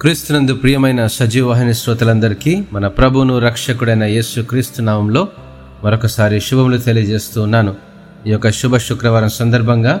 [0.00, 5.28] క్రీస్తునందు ప్రియమైన సజీవవాహిని శ్రోతలందరికీ మన ప్రభువును రక్షకుడైన యేసు క్రీస్తు నామంలో
[5.84, 7.74] మరొకసారి శుభములు తెలియజేస్తూ ఉన్నాను.
[8.26, 10.00] ఈ యొక్క శుభ శుక్రవారం సందర్భంగా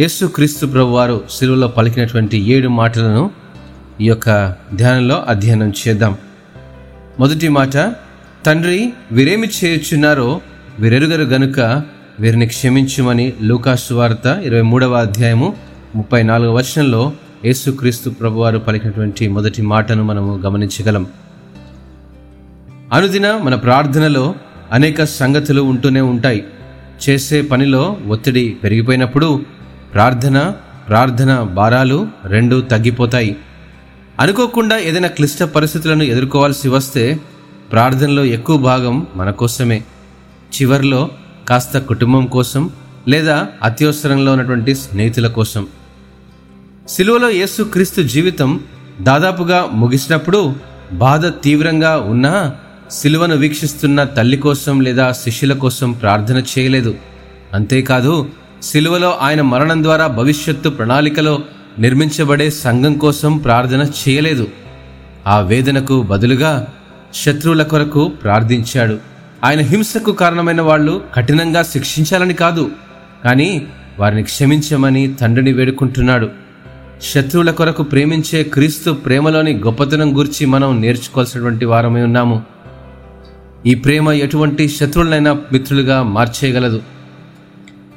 [0.00, 3.30] యేసు క్రీస్తు ప్రభు వారు సిలువలో పలికినటువంటి ఏడు మాటలను
[4.00, 6.16] ఈ యొక్క ధ్యానంలో అధ్యయనం చేద్దాం.
[7.20, 7.76] మొదటి మాట
[8.46, 10.40] తండ్రి వీరేమి చేయుచున్నారో
[10.78, 11.60] వీరెరుగరు గనుక
[12.20, 15.56] వీరిని క్షమించుమని లూకాసు వార్త ఇరవై మూడవ అధ్యాయము
[15.94, 17.12] ముప్పై నాలుగవ వచనంలో
[17.46, 21.06] యేసుక్రీస్తు ప్రభువారు పలికినటువంటి మొదటి మాటను మనము గమనించగలం.
[22.92, 24.34] అనుదిన మన ప్రార్థనలో
[24.72, 26.44] అనేక సంగతులు ఉంటూనే ఉంటాయి.
[27.08, 29.44] చేసే పనిలో ఒత్తిడి పెరిగిపోయినప్పుడు
[29.94, 30.52] ప్రార్థన
[30.88, 33.36] ప్రార్థన భారాలు రెండు తగ్గిపోతాయి.
[34.20, 37.20] అనుకోకుండా ఏదైనా క్లిష్ట పరిస్థితులను ఎదుర్కోవాల్సి వస్తే
[37.72, 39.84] ప్రార్థనలో ఎక్కువ భాగం మన కోసమే.
[40.54, 41.10] చివర్లో
[41.48, 42.70] కాస్త కుటుంబం కోసం
[43.08, 45.66] లేదా అత్యవసరంలో ఉన్నటువంటి స్నేహితుల కోసం.
[46.88, 48.60] సిలువలో యేసు క్రీస్తు జీవితం
[49.00, 50.54] దాదాపుగా ముగిసినప్పుడు
[50.92, 52.54] బాధ తీవ్రంగా ఉన్నా
[52.90, 56.94] సిలువను వీక్షిస్తున్న తల్లి కోసం లేదా శిష్యుల కోసం ప్రార్థన చేయలేదు.
[57.54, 58.28] అంతేకాదు
[58.62, 61.42] సిలువలో ఆయన మరణం ద్వారా భవిష్యత్తు ప్రణాళికలో
[61.78, 64.48] నిర్మించబడే సంఘం కోసం ప్రార్థన చేయలేదు.
[65.26, 66.66] ఆ వేదనకు బదులుగా
[67.14, 68.98] శత్రువుల కొరకు ప్రార్థించాడు.
[69.44, 72.70] ఆయన హింసకు కారణమైన వాళ్ళు కఠినంగా శిక్షించాలని కాదు
[73.24, 73.66] కానీ
[73.98, 76.45] వారిని క్షమించమని తండ్రిని వేడుకుంటున్నాడు.
[77.02, 82.42] శత్రువుల కొరకు ప్రేమించే క్రీస్తు ప్రేమలోని గొప్పతనం గురించి మనం నేర్చుకోవాల్సినటువంటి వారమై ఉన్నాము.
[83.66, 86.82] ఈ ప్రేమ ఎటువంటి శత్రువులనైనా మిత్రులుగా మార్చేయగలదు.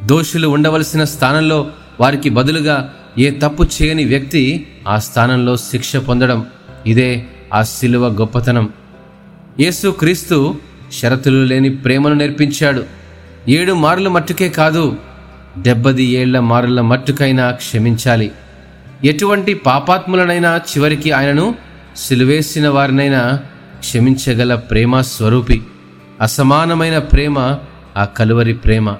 [0.05, 1.67] దోషులు ఉండవలసిన స్థానంలో
[1.99, 6.45] వారికి బదులుగా ఏ తప్పు చేయని వ్యక్తి ఆ స్థానంలో శిక్ష పొందడం.
[6.85, 8.69] ఇదే ఆ శిలువ గొప్పతనం.
[9.59, 10.55] యేసు క్రీస్తు
[11.01, 12.83] షరతులు లేని ప్రేమను నేర్పించాడు.
[13.49, 14.95] ఏడు మారుల మట్టుకే కాదు
[15.61, 18.31] డెబ్బది ఏళ్ళ మారుల మట్టుకైనా క్షమించాలి.
[19.05, 21.55] ఎటువంటి పాపాత్ములనైనా చివరికి ఆయనను
[21.95, 23.39] సిలువేసిన వారినైనా
[23.79, 25.61] క్షమించగల ప్రేమ స్వరూపి.
[26.21, 27.57] అసమానమైన ప్రేమ
[27.97, 28.95] ఆ కలువరి ప్రేమ.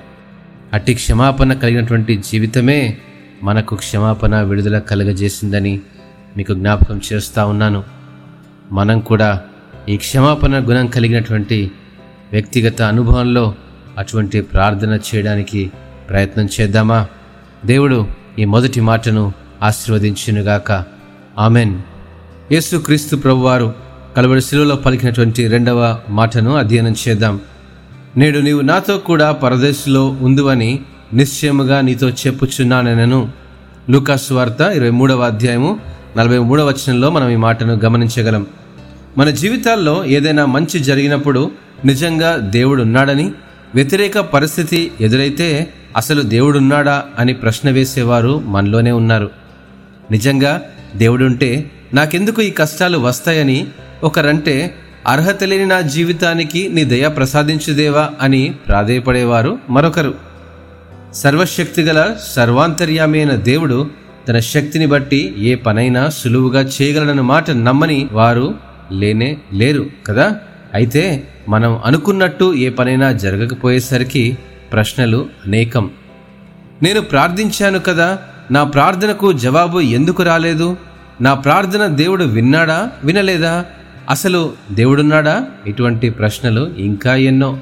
[0.74, 2.98] అట్టి క్షమాపణ కలిగినటువంటి జీవితమే
[3.44, 5.82] మనకు క్షమాపణ విడుదల కలగజేసిందని
[6.38, 7.84] మీకు జ్ఞాపకం చేస్తూ ఉన్నాను.
[8.72, 9.42] మనం కూడా
[9.90, 11.72] ఈ క్షమాపణ గుణం కలిగినటువంటి
[12.32, 13.56] వ్యక్తిగత అనుభవంలో
[13.98, 15.72] అటువంటి ప్రార్థన చేయడానికి
[16.10, 17.08] ప్రయత్నం చేద్దామా?
[17.66, 18.08] దేవుడు
[18.40, 20.84] ఈ మొదటి మాటను ఆశీర్వదించునుగాక.
[21.40, 21.82] ఆమెన్.
[22.52, 23.74] యేసు క్రీస్తు ప్రభువారు
[24.18, 27.40] కలవడి శిలువలో పలికినటువంటి రెండవ మాటను అధ్యయనం చేద్దాం.
[28.18, 30.80] నేడు నీవు నాతో కూడా పరదేశంలో ఉందువని
[31.14, 33.32] నిశ్చయముగా నీతో చెప్పుచున్నానెనను.
[33.90, 35.80] లూకాస్ వార్త ఇరవై మూడవ అధ్యాయము
[36.18, 38.48] నలభై మూడవ వచనంలో మనం ఈ మాటను గమనించగలం.
[39.18, 41.52] మన జీవితాల్లో ఏదైనా మంచి జరిగినప్పుడు
[41.86, 43.32] నిజంగా దేవుడు ఉన్నాడని
[43.76, 49.49] వ్యతిరేక పరిస్థితి ఎదురైతే అసలు దేవుడున్నాడా అని ప్రశ్న వేసేవారు మనలోనే ఉన్నారు.
[50.12, 50.62] నిజంగా
[50.96, 53.66] దేవుడుంటే నాకెందుకు ఈ కష్టాలు వస్తాయని
[54.04, 54.76] ఒకరంటే
[55.08, 60.14] అర్హత లేని నా జీవితానికి నీ దయ ప్రసాదించుదేవా అని ప్రాధేయపడేవారు మరొకరు.
[61.14, 63.90] సర్వశక్తిగల సర్వాంతర్యామైన దేవుడు
[64.28, 68.56] తన శక్తిని బట్టి ఏ పనైనా సులువుగా చేయగలనన్న మాట నమ్మని వారు
[68.92, 70.36] లేనే లేరు కదా?
[70.74, 74.38] అయితే మనం అనుకున్నట్టు ఏ పనైనా జరగకపోయేసరికి
[74.74, 75.90] ప్రశ్నలు అనేకం.
[76.82, 78.20] నేను ప్రార్థించాను కదా
[78.52, 80.78] నా ప్రార్థనకు జవాబు ఎందుకు రాలేదు?
[81.22, 82.90] నా ప్రార్థన దేవుడు విన్నాడా?
[83.04, 83.66] వినలేదా?
[84.10, 85.46] అసలు దేవుడున్నాడా?
[85.68, 87.58] ఇటువంటి ప్రశ్నలు ఇంకా ఎన్నో.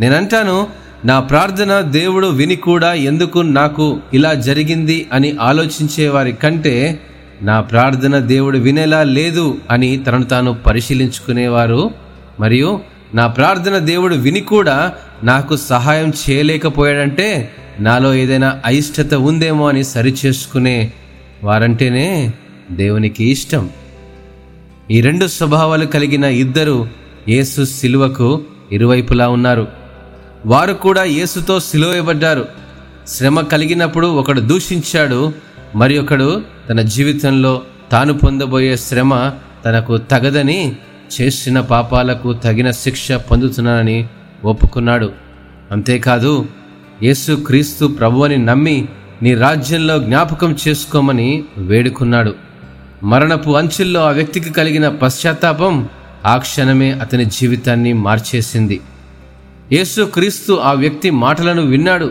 [0.00, 0.66] నేనంటాను
[1.04, 7.00] నా ప్రార్థన దేవుడు విని కూడా ఎందుకు నాకు ఇలా జరిగింది అని ఆలోచించే వారి కంటే
[7.42, 11.90] నా ప్రార్థన దేవుడు వినేలా లేదు అని తనను తాను పరిశీలించుకునేవారు.
[12.40, 12.80] మరియు
[13.14, 14.92] నా ప్రార్థన దేవుడు విని కూడా
[15.24, 20.92] నాకు సహాయం చేయలేకపోయాడంటే నాలో ఏదైనా అయిష్టత ఉందేమో అని సరిచేసుకునే
[21.44, 22.32] వారంటేనే
[22.70, 23.70] దేవునికి ఇష్టం.
[24.90, 26.88] ఈ రెండు స్వభావాలు కలిగిన ఇద్దరు
[27.28, 29.68] యేసు శిలువకు ఇరువైపులా ఉన్నారు.
[30.46, 32.48] వారు కూడా యేసుతో సిలువేయబడ్డారు
[33.08, 35.32] శ్రమ కలిగినప్పుడు ఒకడు దూషించాడు
[35.76, 37.62] మరి ఒకడు తన జీవితంలో
[37.92, 39.32] తాను పొందబోయే శ్రమ
[39.66, 40.76] తనకు తగదని
[41.20, 44.08] చేసిన పాపాలకు తగిన శిక్ష పొందుతున్నానని
[44.44, 45.12] ఒప్పుకున్నాడు.
[45.70, 46.46] అంతేకాదు
[47.02, 48.88] యేసుక్రీస్తు ప్రభువని నమ్మి
[49.22, 52.34] నీ రాజ్యంలో జ్ఞాపకం చేసుకోమని వేడుకున్నాడు.
[53.02, 55.88] మరణపు అంచుల్లో ఆ వ్యక్తికి కలిగిన పశ్చాత్తాపం
[56.26, 58.80] ఆ క్షణమే అతని జీవితాన్ని మార్చేసింది.
[59.72, 62.10] యేసుక్రీస్తు ఆ వ్యక్తి మాటలను విన్నాడు.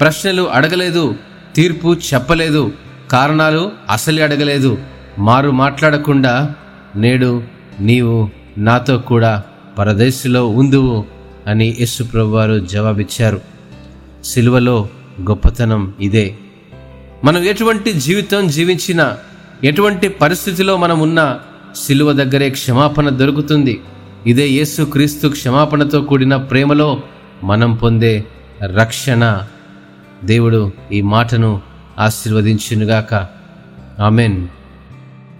[0.00, 1.14] ప్రశ్నలు అడగలేదు
[1.54, 2.72] తీర్పు చెప్పలేదు
[3.10, 4.78] కారణాలు అసలు అడగలేదు.
[5.18, 6.50] మారు మాట్లాడకుండా
[6.96, 7.42] నేడు
[7.80, 9.42] నీవు నాతో కూడా
[9.78, 11.04] పరదేశంలో ఉందువు
[11.46, 13.47] అని యేసు ప్రభువారు జవాబిచ్చారు.
[14.24, 14.88] సిలువలో
[15.20, 16.36] గొప్పతనం ఇదే.
[17.24, 19.16] మనం ఎటువంటి జీవితం జీవించినా
[19.64, 21.40] ఎటువంటి పరిస్థితిలో మనం ఉన్నా
[21.76, 23.80] సిలువ దగ్గరే క్షమాపణ దొరుకుతుంది.
[24.26, 27.02] ఇదే యేసు క్రీస్తు క్షమాపణతో కూడిన ప్రేమలో
[27.44, 28.24] మనం పొందే
[28.62, 29.40] రక్షణ.
[30.24, 31.60] దేవుడు ఈ మాటను
[31.98, 33.14] ఆశీర్వదించునుగాక.
[34.00, 34.48] ఆమెన్.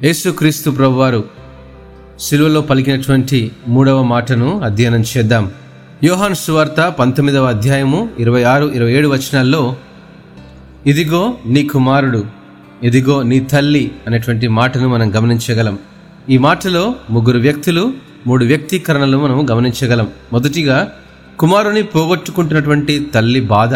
[0.05, 1.25] యేసుక్రీస్తు ప్రభువారు
[2.21, 5.51] సిలువలో పలికినటువంటి మూడవ మాటను అధ్యయనం చేద్దాం.
[6.05, 9.77] యోహాన్ సువార్త పంతొమ్మిదవ అధ్యాయము ఇరవై ఆరు ఇరవై ఏడు వచనాల్లో
[10.87, 12.25] ఇదిగో నీ కుమారుడు
[12.83, 15.79] ఇదిగో నీ తల్లి అనేటువంటి మాటను మనం గమనించగలం.
[16.31, 17.93] ఈ మాటలో ముగ్గురు వ్యక్తులు
[18.27, 20.09] మూడు వ్యక్తీకరణలు మనం గమనించగలం.
[20.33, 20.93] మొదటిగా
[21.39, 23.75] కుమారుని పోగొట్టుకుంటున్నటువంటి తల్లి బాధ.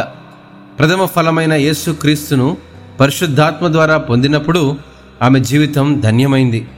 [0.78, 2.56] ప్రథమ ఫలమైన యేసు క్రీస్తును
[3.00, 4.76] పరిశుద్ధాత్మ ద్వారా పొందినప్పుడు
[5.22, 6.68] ఆమె జీవితం ధన్యమైంది.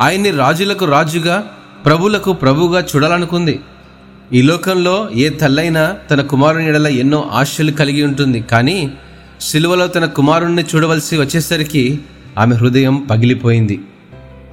[0.00, 1.44] ఆయన్ని రాజులకు రాజుగా
[1.84, 3.60] ప్రభులకు ప్రభుగా చూడాలనుకుంది.
[4.32, 8.40] ఈ లోకంలో ఏ తల్లైనా తన కుమారుని ఎడల ఎన్నో ఆశలు కలిగి ఉంటుంది.
[8.40, 8.92] కానీ
[9.40, 12.00] సిలువలో తన కుమారుణ్ణి చూడవలసి వచ్చేసరికి
[12.38, 13.80] ఆమె హృదయం పగిలిపోయింది.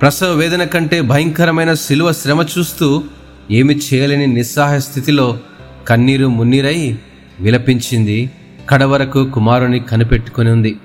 [0.02, 3.04] ప్రసవ వేదన కంటే భయంకరమైన సిలువ శ్రమ చూస్తూ
[3.52, 5.40] ఏమి చేయలేని నిస్సహాయ స్థితిలో
[5.88, 6.98] కన్నీరు మున్నీరై
[7.40, 8.32] విలపించింది.
[8.70, 10.78] కడవరకు కుమారుని కనిపెట్టుకుని ఉంది.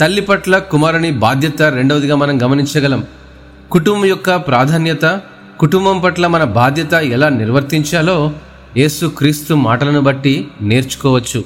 [0.00, 3.04] తల్లి పట్ల కుమారుని బాధ్యత రెండవదిగా మనం గమనించగలం.
[3.70, 5.20] కుటుంబం యొక్క ప్రాధాన్యత
[5.60, 8.32] కుటుంబం పట్ల మన బాధ్యత ఎలా నిర్వర్తించాలో
[8.76, 11.44] యేసు క్రీస్తు మాటలను బట్టి నేర్చుకోవచ్చు.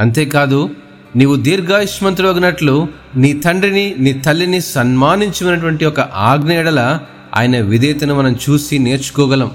[0.00, 0.70] అంతేకాదు
[1.16, 7.00] నీవు దీర్ఘాయుష్మంతుడగినట్లు నీ తండ్రిని నీ తల్లిని సన్మానించుకున్నటువంటి ఒక ఆజ్ఞ ఎడల
[7.36, 9.50] ఆయన విధేయతను మనం చూసి నేర్చుకోగలం.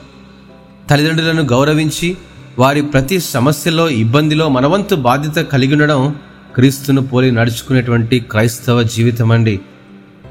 [0.89, 2.17] తల్లిదండ్రులను గౌరవించి
[2.59, 6.15] వారి ప్రతి సమస్యలో ఇబ్బందిలో మనవంతు బాధ్యత కలిగి ఉండడం
[6.55, 9.59] క్రీస్తును పోలి నడుచుకునేటువంటి క్రైస్తవ జీవితం అండి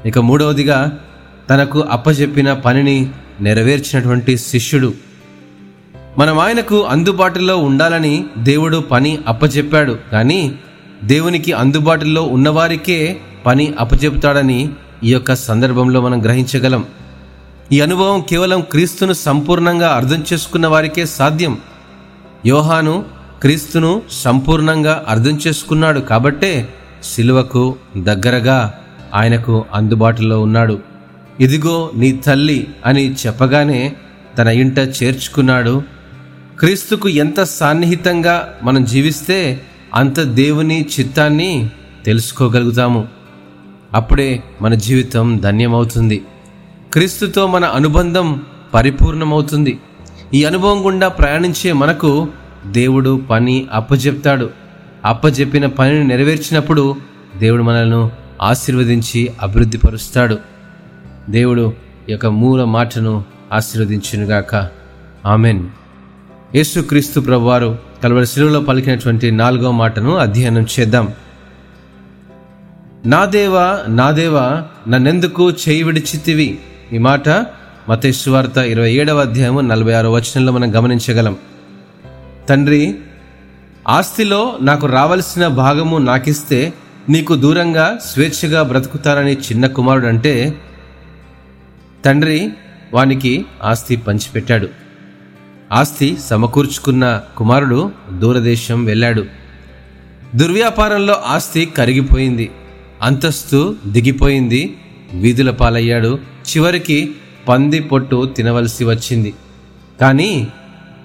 [0.05, 0.97] ఇక మూడవదిగా
[1.49, 3.09] తనకు అప్పచెప్పిన పనిని
[3.41, 4.93] నెరవేర్చినటువంటి శిష్యుడు.
[6.17, 9.97] మనం ఆయనకు అందుబాటులో ఉండాలని దేవుడు పని అప్పచెప్పాడు.
[10.11, 10.55] కానీ
[11.03, 14.69] దేవునికి అందుబాటులో ఉన్నవారికే పని అప్పచెప్తాడని
[15.03, 16.85] ఈ యొక్క సందర్భంలో మనం గ్రహించగలం.
[17.71, 21.57] ఈ అనుభవం కేవలం క్రీస్తును సంపూర్ణంగా అర్థం చేసుకున్న వారికే సాధ్యం.
[22.45, 23.05] యోహాను
[23.41, 26.73] క్రీస్తును సంపూర్ణంగా అర్థం చేసుకున్నాడు కాబట్టే
[27.03, 28.73] సిలువకు దగ్గరగా
[29.13, 30.94] ఆయనకు అందుబాటులో ఉన్నాడు.
[31.39, 33.95] ఇదిగో నీ తల్లి అని చెప్పగానే
[34.37, 35.83] తన ఇంట చేర్చుకున్నాడు.
[36.59, 39.61] క్రీస్తుకు ఎంత సాన్నిహితంగా మనం జీవిస్తే
[39.93, 41.69] అంత దేవుని చిత్తాన్ని
[42.05, 43.07] తెలుసుకోగలుగుతాము.
[43.93, 46.25] అప్పుడే మన జీవితం ధన్యమవుతుంది.
[46.93, 48.41] క్రీస్తుతో మన అనుబంధం
[48.73, 49.79] పరిపూర్ణమవుతుంది.
[50.33, 52.27] ఈ అనుభవం గుండా ప్రయాణించే మనకు
[52.65, 54.49] దేవుడు పని అప్పజెప్తాడు.
[55.05, 56.95] అప్పజెప్పిన పనిని నెరవేర్చినప్పుడు
[57.37, 58.09] దేవుడు మనల్ని
[58.41, 60.54] ఆశీర్వదించి అభివృద్ధి పరుస్తాడు
[61.29, 61.73] దేవుడు
[62.09, 63.23] ఈ యొక్క మూల మాటను
[63.53, 64.69] ఆశీర్వదించునుగాక.
[65.25, 65.69] ఆమెన్.
[66.55, 71.13] యేసుక్రీస్తు ప్రభువారు కలవరి శిలువలో పలికినటువంటి నాలుగో మాటను అధ్యయనం చేద్దాం.
[73.05, 76.59] నా దేవా నా దేవా నన్నెందుకు చేయి విడిచితివి?
[76.93, 77.29] ఈ మాట
[77.89, 81.37] మతేశ్వార్త ఇరవై ఏడవ అధ్యాయము నలభై ఆరో వచనంలో మనం గమనించగలం.
[82.49, 82.95] తండ్రి
[83.87, 86.73] ఆస్తిలో నాకు రావలసిన భాగము నాకిస్తే
[87.09, 90.55] నీకు దూరంగా స్వేచ్ఛగా బ్రతుకుతానని చిన్న కుమారుడు అంటే
[92.05, 92.49] తండ్రి
[92.93, 94.69] వానికి ఆస్తి పంచిపెట్టాడు.
[95.71, 99.25] ఆస్తి సమకూర్చుకున్న కుమారుడు దూరదేశం వెళ్ళాడు.
[100.35, 102.51] దుర్వ్యాపారంలో ఆస్తి కరిగిపోయింది.
[103.01, 104.77] అంతస్తు దిగిపోయింది.
[105.13, 106.19] వీధుల పాలయ్యాడు.
[106.49, 107.15] చివరికి
[107.47, 109.33] పంది పొట్టు తినవలసి వచ్చింది.
[110.01, 110.47] కానీ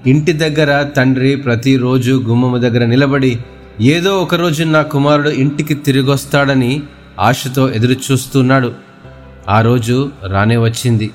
[0.06, 3.38] ఇంటి దగ్గర తండ్రి ప్రతిరోజు గుమ్మము దగ్గర నిలబడి
[3.80, 6.82] ఏదో ఒకరోజు నా కుమారుడు ఇంటికి తిరిగొస్తాడని
[7.20, 8.89] ఆశతో ఎదురు చూస్తున్నాడు
[9.50, 11.10] ఆ రోజు రానే వచ్చింది.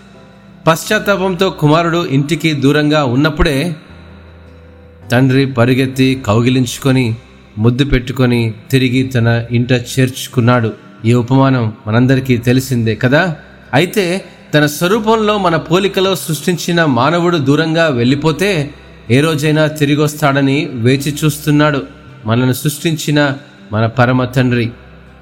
[0.67, 3.75] పశ్చాత్తాపంతో కుమారుడు ఇంటికి దూరంగా ఉన్నప్పుడే
[5.11, 7.15] తండ్రి పరిగెత్తి కౌగిలించుకొని
[7.57, 10.73] ముద్దు పెట్టుకొని తిరిగి తన ఇంట చేర్చుకున్నాడు.
[11.05, 13.35] ఈ ఉపమానం మనందరికీ తెలిసిందే కదా?
[13.73, 18.71] అయితే తన స్వరూపంలో మన పోలికలో సృష్టించిన మానవుడు దూరంగా వెళ్ళిపోతే
[19.11, 21.81] ఏ రోజైనా తిరిగి వస్తాడని వేచి చూస్తున్నాడు
[22.25, 23.33] మనల్ని సృష్టించిన
[23.71, 24.71] మన పరమ తండ్రి.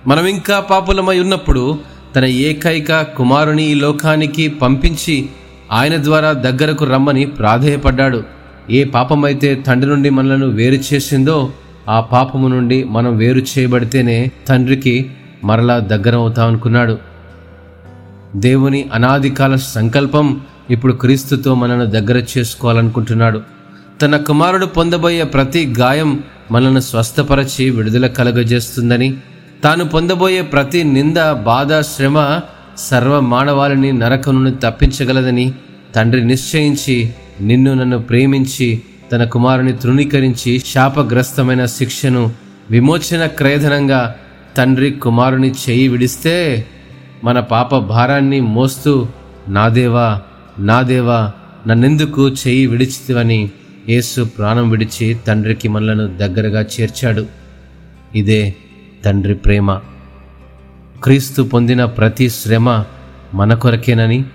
[0.08, 1.80] మనం ఇంకా పాపులమై ఉన్నప్పుడు
[2.16, 5.30] తన ఏకైక కుమారుని ఈ లోకానికి పంపించి
[5.72, 8.24] ఆయన ద్వారా దగ్గరకు రమ్మని ప్రాధేయపడ్డాడు.
[8.70, 11.54] ఏ పాపమైతే తండ్రి నుండి మనలను వేరు చేసిందో
[11.90, 15.12] ఆ పాపము నుండి మనం వేరు చేయబడితేనే తండ్రికి
[15.44, 16.98] మరలా దగ్గర అవుతాం అనుకున్నాడు.
[18.36, 23.42] దేవుని అనాదికాల సంకల్పం ఇప్పుడు క్రీస్తుతో మనను దగ్గర చేసుకోవాలనుకుంటున్నాడు.
[24.02, 29.18] తన కుమారుడు పొందబోయే ప్రతి గాయం మనల్ని స్వస్థపరచి విడుదల కలగజేస్తుందని
[29.64, 32.40] తాను పొందబోయే ప్రతి నింద బాధ శ్రమ
[32.78, 35.54] సర్వ మానవాళిని నరకం నుండి తప్పించగలదని
[35.96, 42.32] తండ్రి నిశ్చయించి నిన్ను నన్ను ప్రేమించి తన కుమారుని తృణీకరించి శాపగ్రస్తమైన శిక్షను
[42.70, 44.16] విమోచన క్రయధనంగా
[44.58, 46.66] తండ్రి కుమారుని చేయి విడిస్తే
[47.24, 49.08] మన పాప భారాన్ని మోస్తూ
[49.48, 50.22] నాదేవా
[50.60, 51.32] నాదేవా
[51.68, 53.50] నన్నెందుకు చెయ్యి విడిచితివని?
[53.90, 57.26] యేసు ప్రాణం విడిచి తండ్రికి మనలను దగ్గరగా చేర్చాడు.
[58.16, 58.56] ఇదే
[59.06, 59.80] తండ్రి ప్రేమ.
[61.04, 62.84] క్రీస్తు పొందిన ప్రతి శ్రమ
[63.34, 64.26] మన కొరకేనని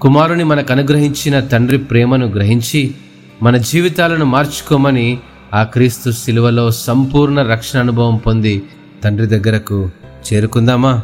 [0.00, 2.94] కుమారుని మనకు అనుగ్రహించిన తండ్రి ప్రేమను గ్రహించి
[3.42, 5.18] మన జీవితాలను మార్చుకోమని
[5.54, 8.62] ఆ క్రీస్తు శిలువలో సంపూర్ణ రక్షణ అనుభవం పొంది
[9.04, 9.90] తండ్రి దగ్గరకు
[10.32, 11.02] చేరుకుందామా?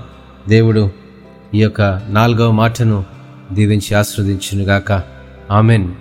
[0.49, 0.91] దేవుడు
[1.55, 3.05] ఈ యొక్క నాలుగవ మాటను
[3.53, 5.03] దీవించి ఆస్వాదించునుగాక
[5.51, 5.93] ఆమెన్.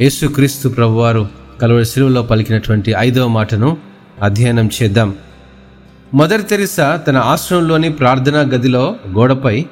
[0.00, 1.28] యేసుక్రీస్తు ప్రభువారు
[1.62, 3.76] కలువరి శిలువలో పలికినటువంటి ఐదవ మాటను
[4.22, 5.14] అధ్యయనం చేద్దాం.
[6.14, 9.66] మదర్ తెరిసా తన ఆశ్రమంలోని ప్రార్థనా గదిలో గోడపై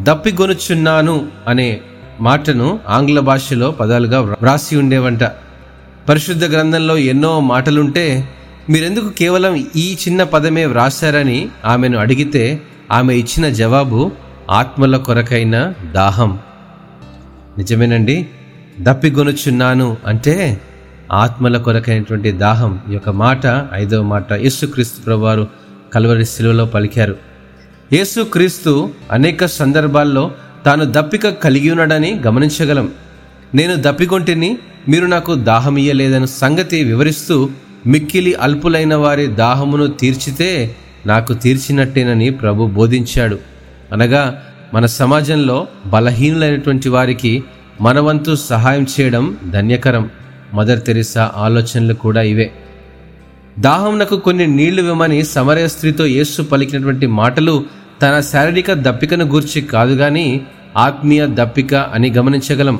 [0.00, 1.80] దప్పిగొనుచున్నాను అనే
[2.20, 5.24] మాటను ఆంగ్ల భాషలో పదాలుగా వ్రాసి ఉండేవంట.
[6.08, 8.28] పరిశుద్ధ గ్రంథంలో ఎన్నో మాటలుంటే
[8.70, 14.12] మీరెందుకు కేవలం ఈ చిన్న పదమే వ్రాశారని ఆమెను అడిగితే ఆమె ఇచ్చిన జవాబు
[14.50, 16.38] ఆత్మల కొరకైన దాహం.
[17.58, 18.26] నిజమేనండి
[18.80, 20.60] దప్పిగొనుచున్నాను అంటే
[21.12, 22.80] ఆత్మల కొరకైనటువంటి దాహం.
[22.90, 27.16] ఈ యొక్క మాట ఐదవ మాట యేసుక్రీస్తు ప్రభువారు కలువరి శిలువలో పలికారు.
[27.92, 30.30] యేసుక్రీస్తు అనేక సందర్భాల్లో
[30.66, 32.92] తాను దప్పిక కలిగి ఉన్నాడని గమనించగలం.
[33.54, 37.50] నేను దప్పికొంటిని మీరు నాకు దాహమియ్యలేదని సంగతి వివరిస్తూ
[37.86, 40.76] మిక్కిలి అల్పులైన వారి దాహమును తీర్చితే
[41.06, 43.38] నాకు తీర్చినట్టేనని ప్రభు బోధించాడు.
[43.92, 44.42] అనగా
[44.74, 47.44] మన సమాజంలో బలహీనులైనటువంటి వారికి
[47.80, 50.10] మనవంతు సహాయం చేయడం ధన్యకరం.
[50.54, 52.52] మదర్ తెరిసా ఆలోచనలు కూడా ఇవే.
[53.58, 57.64] దాహంనకు కొన్ని నీళ్ళు ఇవ్వమని సమరయ స్త్రీతో యేసు పలికినటువంటి మాటలు
[58.02, 60.40] తన శారీరక దప్పికను గూర్చి కాదు గాని
[60.76, 62.78] ఆత్మీయ దప్పిక అని గమనించగలం.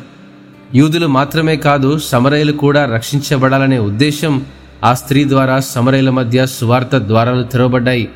[0.74, 4.44] యూదులు మాత్రమే కాదు సమరయులు కూడా రక్షించబడాలనే ఉద్దేశం
[4.84, 8.08] ఆ స్త్రీ ద్వారా సమరయుల మధ్య సువార్త ద్వారాలు తెరవబడ్డాయి.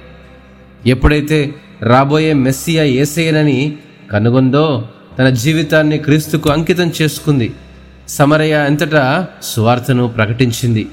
[0.87, 3.75] ఎప్పుడైతే రాబోయే మెస్సియా ఏసయ్యనని
[4.13, 4.89] కనుగొందో
[5.19, 7.53] తన జీవితాన్ని క్రీస్తుకు అంకితం చేసుకుంది.
[8.09, 10.87] సమరయ అంతటా సువార్తను ప్రకటించింది.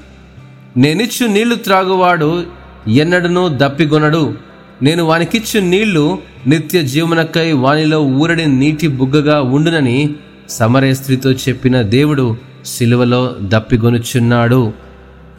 [0.76, 2.46] నేనిచ్చు నీళ్ళు త్రాగువాడు
[2.88, 4.34] ఎన్నడనూ దప్పిగొనడు
[4.82, 10.14] నేను వానికిచ్చు నీళ్ళు నిత్య జీవనకై వానిలో ఊరడి నీటి బుగ్గగా ఉండునని
[10.48, 12.36] సమరయ స్త్రీతో చెప్పిన దేవుడు
[12.66, 14.72] సిలువలో దప్పిగొనుచున్నాడు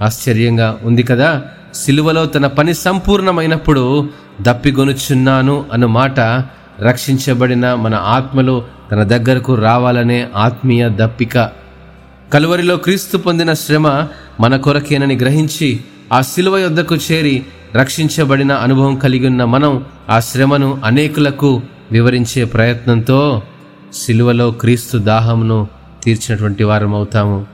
[0.02, 4.10] ఆశ్చర్యంగా ఉంది కదా సిలువలో తన పని సంపూర్ణమైనప్పుడు
[4.42, 6.20] దప్పిగొనుచున్నాను అన్న మాట
[6.80, 11.52] రక్షించబడిన మన ఆత్మలు తన దగ్గరకు రావాలనే ఆత్మీయ దప్పిక.
[12.34, 14.08] కలువరిలో క్రీస్తు పొందిన శ్రమ
[14.42, 15.80] మన కొరకేనని గ్రహించి
[16.14, 17.46] ఆ శిలువ యొద్దకు చేరి
[17.76, 23.42] రక్షించబడిన అనుభవం కలిగి ఉన్న మనం ఆ శ్రమను అనేకులకు వివరించే ప్రయత్నంతో
[23.94, 25.68] శిలువలో క్రీస్తు దాహమును
[26.04, 27.48] తీర్చినటువంటి వారం అవుతాము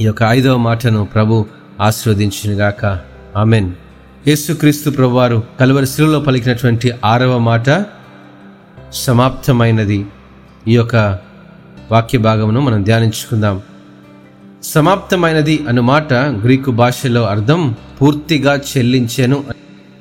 [0.00, 1.46] ఈ యొక్క ఐదవ మాటను ప్రభు
[1.80, 3.00] ఆశీర్వదించినగాక.
[3.36, 3.72] ఆమెన్.
[4.26, 7.84] యేసుక్రీస్తు ప్రభువారు కలువరి శిలువలో పలికినటువంటి ఆరవ మాట
[8.92, 10.06] సమాప్తమైనది.
[10.68, 11.18] ఈ యొక్క
[11.92, 13.62] వాక్య భాగమును మనం ధ్యానించుకుందాం.
[14.62, 19.44] సమాప్తమైనది అనుమాట గ్రీకు భాషలో అర్థం పూర్తిగా చెల్లించాను.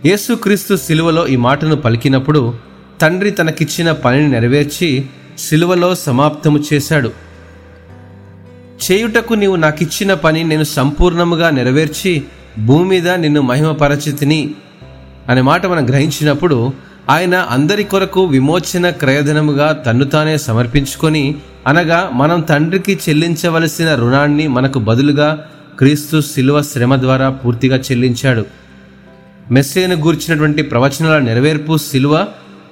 [0.06, 2.54] యేసుక్రీస్తు శిలువలో ఈ మాటను పలికినప్పుడు
[3.02, 5.06] తండ్రి తనకిచ్చిన పనిని నెరవేర్చి
[5.38, 7.12] శిలువలో సమాప్తము చేశాడు.
[8.86, 12.24] చేయుటకు నీవు నాకిచ్చిన పని నేను సంపూర్ణముగా నెరవేర్చి
[12.60, 14.52] భూమి మీద నిన్ను మహిమపరచితిని
[15.30, 16.74] అనే మాట మనం గ్రహించినప్పుడు
[17.10, 21.36] ఆయన అందరి కొరకు విమోచన క్రయధనముగా తన్ను తానే సమర్పించుకొని
[21.68, 25.46] అనగా మనం తండ్రికి చెల్లించవలసిన రుణాన్ని మనకు బదులుగా
[25.80, 28.46] క్రీస్తు శిలువ శ్రమ ద్వారా పూర్తిగా చెల్లించాడు.
[29.52, 32.28] మెస్సేను గూర్చినటువంటి ప్రవచనాల నెరవేర్పు శిలువ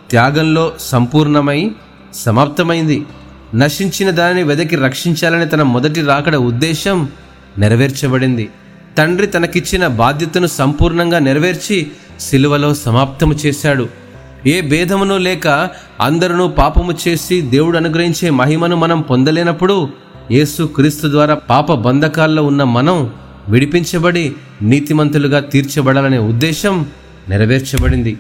[0.09, 1.71] త్యాగంలో సంపూర్ణమై
[2.13, 3.05] సమాప్తమైంది.
[3.55, 7.09] నశించిన దానిని వెదకి రక్షించాలని తన మొదటి రాకడ ఉద్దేశం
[7.57, 8.49] నెరవేర్చబడింది.
[8.97, 11.87] తండ్రి తనకిచ్చిన బాధ్యతను సంపూర్ణంగా నెరవేర్చి
[12.19, 13.89] శిలువలో సమాప్తము చేశాడు.
[14.47, 15.47] ఏ భేదమును లేక
[16.01, 19.89] అందరూ పాపము చేసి దేవుడు అనుగ్రహించే మహిమను మనం పొందలేనప్పుడు
[20.31, 23.11] యేసు క్రీస్తు ద్వారా పాప బంధకాల్లో ఉన్న మనం
[23.49, 26.85] విడిపించబడి నీతిమంతులుగా తీర్చబడాలనే ఉద్దేశం
[27.29, 28.17] నెరవేర్చబడింది.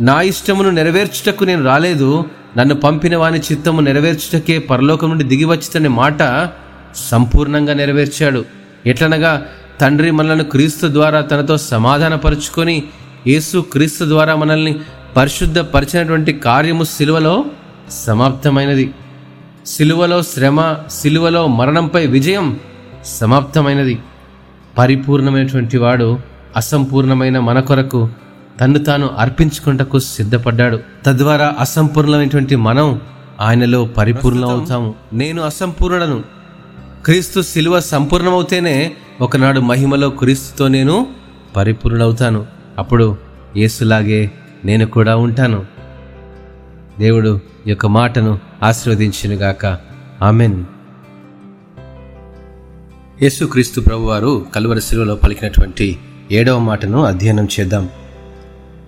[0.00, 2.24] నా ఇష్టమును నెరవేర్చుటకు నేను రాలేదు
[2.56, 6.50] నన్ను పంపిన వాని చిత్తము నెరవేర్చుటకే పరలోకం నుండి దిగివచ్చుతనే మాట
[6.96, 8.44] సంపూర్ణంగా నెరవేర్చాడు.
[8.86, 9.46] ఎట్లనగా
[9.80, 12.82] తండ్రి మనలను క్రీస్తు ద్వారా తనతో సమాధానపరుచుకొని
[13.26, 14.74] యేసు క్రీస్తు ద్వారా మనల్ని
[15.16, 17.44] పరిశుద్ధపరిచినటువంటి కార్యము సిలువలో
[17.90, 18.94] సమాప్తమైనది.
[19.66, 22.58] సిలువలో శ్రమ సిలువలో మరణంపై విజయం
[23.04, 23.98] సమాప్తమైనది.
[24.78, 26.18] పరిపూర్ణమైనటువంటి వాడు
[26.56, 28.08] అసంపూర్ణమైన మన కొరకు
[28.60, 30.80] తన్ను తాను అర్పించుకుంటకు సిద్ధపడ్డాడు.
[31.06, 33.00] తద్వారా అసంపూర్ణమైనటువంటి మనం
[33.40, 34.94] ఆయనలో పరిపూర్ణం అవుతాము.
[35.12, 36.24] నేను అసంపూర్ణను
[37.04, 41.06] క్రీస్తు శిలువ సంపూర్ణమవుతేనే ఒకనాడు మహిమలో క్రీస్తుతో నేను
[41.56, 42.46] పరిపూర్ణవుతాను
[42.78, 43.16] అప్పుడు
[43.56, 44.30] యేసులాగే
[44.64, 45.66] నేను కూడా ఉంటాను.
[46.98, 49.78] దేవుడు యొక్క మాటను ఆశీర్వదించినగాక.
[50.22, 50.64] ఆమెన్.
[53.22, 55.98] యేసుక్రీస్తు ప్రభువారు కలువరి శిలువలో పలికినటువంటి
[56.32, 57.88] ఏడవ మాటను అధ్యయనం చేద్దాం.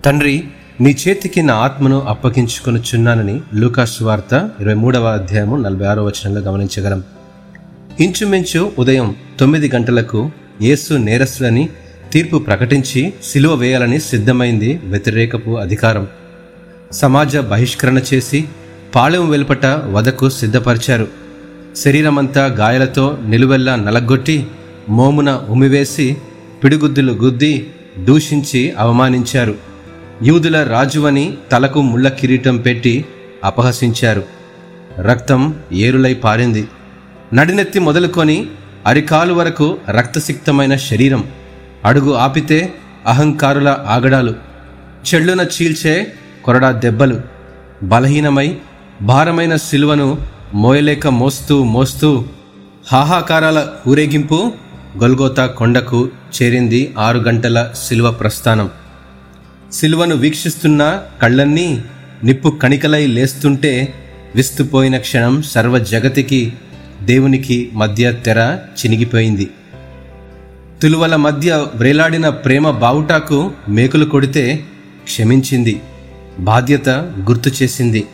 [0.05, 0.43] తండ్రి
[0.81, 7.03] నీ చేతికి నా ఆత్మను అప్పగించుకొనుచున్నానని లూకాసు వార్త ఇరవై మూడవ అధ్యాయము నలభై ఆరో వచనంలో గమనించగలం.
[7.99, 11.69] ఇంచుమించు ఉదయం తొమ్మిది గంటలకు యేసు నేరస్తులని
[12.11, 16.07] తీర్పు ప్రకటించి సిలువ వేయాలని సిద్ధమైంది వ్యతిరేకపు అధికారం.
[16.91, 18.45] సమాజ బహిష్కరణ చేసి
[18.95, 21.07] పాళెం వెలుపట వదకు సిద్ధపరిచారు.
[21.75, 24.47] శరీరమంతా గాయాలతో నిలువెల్లా నలగొట్టి
[24.89, 26.17] మోమున ఉమివేసి
[26.63, 29.55] పిడిగుద్దులు గుద్ది దూషించి అవమానించారు.
[30.23, 33.05] యూదుల రాజువని తలకు ముళ్ళ కిరీటం పెట్టి
[33.43, 34.23] అపహసించారు.
[34.99, 36.67] రక్తం ఏరులై పారింది.
[37.33, 38.47] నడినెత్తి మొదలుకొని
[38.87, 41.23] అరికాలు వరకు రక్తసిక్తమైన శరీరం
[41.85, 42.73] అడుగు ఆపితే
[43.07, 44.35] అహంకారుల ఆగడాలు
[45.13, 47.21] చెళ్ళున చీల్చే కొరడా దెబ్బలు
[47.83, 48.57] బలహీనమై
[49.01, 50.17] భారమైన సిలువను
[50.53, 52.25] మోయలేక మోస్తూ మోస్తూ
[52.91, 54.53] హాహాకారాల ఊరేగింపు
[54.97, 58.69] గొల్గోతా కొండకు చేరింది ఆరు గంటల సిలువ ప్రస్థానం.
[59.71, 61.83] సిలువను వీక్షిస్తున్న కళ్ళన్నీ
[62.23, 63.93] నిప్పు కణికలై లేస్తుంటే
[64.35, 66.53] విస్తుపోయిన క్షణం సర్వ జగతికి
[67.01, 69.49] దేవునికి మధ్య తెర చినిగిపోయింది.
[70.81, 74.65] తులువల మధ్య వ్రేలాడిన ప్రేమ బావుటాకు మేకులు కొడితే
[75.03, 75.81] క్షమించింది.
[76.39, 78.07] బాధ్యత గుర్తు చేసింది.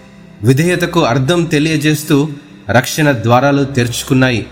[0.43, 2.29] విధేయతకు అర్థం తెలియజేస్తూ
[2.69, 4.45] రక్షణ ద్వారాలు తెరుచుకున్నాయి.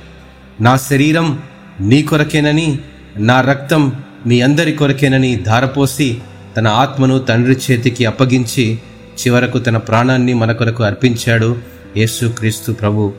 [0.62, 1.40] నా శరీరం
[1.82, 2.80] నీ కొరకేనని
[3.18, 3.94] నా రక్తం
[4.26, 6.18] మీ అందరి కొరకేనని ధారపోసి
[6.58, 8.80] తన ఆత్మను తండ్రి చేతికి అప్పగించి
[9.20, 11.58] చివరకు తన ప్రాణాన్ని మన కొరకు అర్పించాడు
[11.98, 13.14] యేసుక్రీస్తు ప్రభు.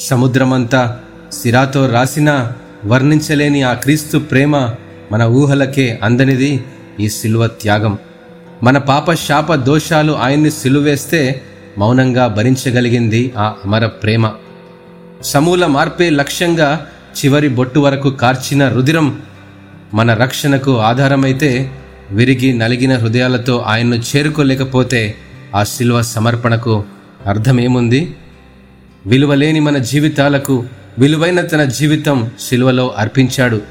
[0.00, 1.00] సముద్రమంతా
[1.32, 2.52] సిరాతో రాసిన
[2.84, 4.70] వర్ణించలేని ఆ క్రీస్తు ప్రేమ
[5.12, 6.64] మన ఊహలకే అందనిది
[7.00, 7.98] ఈ సిలువ త్యాగం.
[8.62, 11.42] మన పాప శాప దోషాలు ఆయన్ని సిలువేస్తే
[11.78, 14.30] మౌనంగా భరించగలిగింది ఆ అమర ప్రేమ.
[15.22, 16.86] సమూల మార్పే లక్ష్యంగా
[17.24, 19.20] చివరి బొట్టు వరకు కార్చిన రుధిరం
[19.94, 21.70] మన రక్షణకు ఆధారమైతే
[22.10, 25.14] విరిగి నలిగిన హృదయాలతో ఆయన్ను చేరుకోలేకపోతే
[25.54, 26.84] ఆ శిల్వ సమర్పణకు
[27.26, 28.14] అర్థమేముంది?
[29.06, 30.64] విలువలేని మన జీవితాలకు
[30.98, 33.62] విలువైన తన జీవితం శిలువలో అర్పించాడు.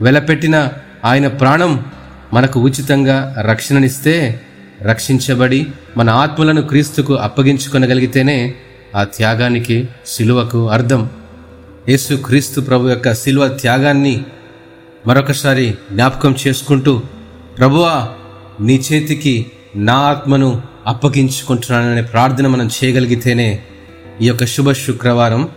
[0.00, 0.68] వెలపెట్టిన
[1.04, 1.84] ఆయన ప్రాణం
[2.32, 4.40] మనకు ఉచితంగా రక్షణనిస్తే
[4.82, 8.54] రక్షించబడి మన ఆత్మలను క్రీస్తుకు అప్పగించుకొనగలిగితేనే
[8.96, 11.10] ఆ త్యాగానికి శిలువకు అర్థం.
[11.88, 14.24] యేసు క్రీస్తు ప్రభు యొక్క శిలువ త్యాగాన్ని
[15.06, 17.02] మరొకసారి జ్ఞాపకం చేసుకుంటూ
[17.58, 18.08] ప్రభువా
[18.60, 23.62] నీ చేతికి నా ఆత్మను అప్పగించుకుంటున్నాననే ప్రార్థన మనం చేయగలిగితేనే
[24.22, 25.48] ఈ యొక్క శుభ శుక్రవారం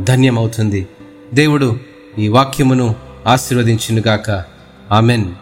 [0.00, 0.86] ధన్యమవుతుంది.
[1.34, 1.80] దేవుడు
[2.18, 2.94] ఈ వాక్యమును
[3.26, 4.44] ఆశీర్వదించినగాక.
[4.92, 5.34] ఆమెన్.